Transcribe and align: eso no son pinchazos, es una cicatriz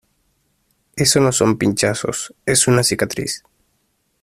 eso 0.95 1.19
no 1.19 1.31
son 1.31 1.59
pinchazos, 1.59 2.33
es 2.47 2.65
una 2.67 2.81
cicatriz 2.81 3.43